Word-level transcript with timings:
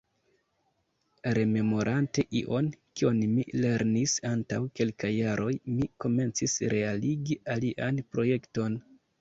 Rememorante 1.37 2.25
ion, 2.39 2.71
kion 3.01 3.21
mi 3.35 3.45
lernis 3.65 4.15
antaŭ 4.31 4.61
kelkaj 4.81 5.13
jaroj, 5.17 5.53
mi 5.77 5.89
komencis 6.07 6.59
realigi 6.77 7.39
alian 7.59 8.05
projekton. 8.17 8.85